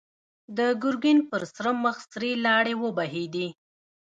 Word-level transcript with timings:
د 0.57 0.59
ګرګين 0.83 1.19
پر 1.29 1.41
سره 1.53 1.71
مخ 1.83 1.97
سرې 2.11 2.31
لاړې 2.45 2.73
وبهېدې. 2.83 3.47